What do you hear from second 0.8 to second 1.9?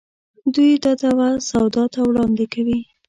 دا دعوه سودا